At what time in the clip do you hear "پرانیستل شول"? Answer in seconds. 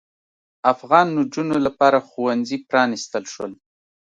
2.69-3.51